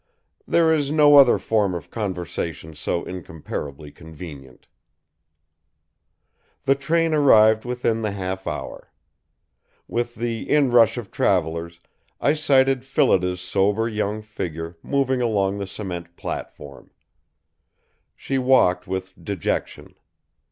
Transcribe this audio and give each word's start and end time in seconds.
There 0.47 0.73
is 0.73 0.89
no 0.89 1.17
other 1.17 1.37
form 1.37 1.75
of 1.75 1.91
conversation 1.91 2.73
so 2.73 3.03
incomparably 3.03 3.91
convenient. 3.91 4.65
The 6.63 6.73
train 6.73 7.13
arrived 7.13 7.65
within 7.65 8.01
the 8.01 8.09
half 8.09 8.47
hour. 8.47 8.91
With 9.87 10.15
the 10.15 10.49
inrush 10.49 10.97
of 10.97 11.11
travelers, 11.11 11.79
I 12.19 12.33
sighted 12.33 12.83
Phillida's 12.83 13.41
sober 13.41 13.87
young 13.87 14.23
figure 14.23 14.75
moving 14.81 15.21
along 15.21 15.59
the 15.59 15.67
cement 15.67 16.15
platform. 16.15 16.89
She 18.15 18.39
walked 18.39 18.87
with 18.87 19.13
dejection. 19.23 19.93